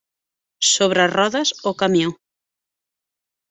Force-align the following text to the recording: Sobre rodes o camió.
Sobre 0.69 1.05
rodes 1.11 1.53
o 1.73 1.77
camió. 1.85 2.17